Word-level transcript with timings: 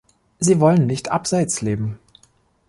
Sie 0.39 0.59
wollen 0.59 0.87
nicht 0.87 1.11
abseits 1.11 1.61
leben. 1.61 1.99